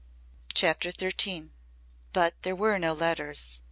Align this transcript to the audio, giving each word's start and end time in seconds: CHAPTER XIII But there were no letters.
CHAPTER 0.55 0.89
XIII 0.89 1.51
But 2.11 2.41
there 2.41 2.55
were 2.55 2.79
no 2.79 2.93
letters. 2.93 3.59